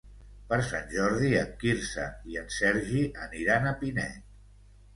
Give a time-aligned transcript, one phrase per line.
[0.51, 4.21] Per Sant Jordi en Quirze i en Sergi aniran a Pinet.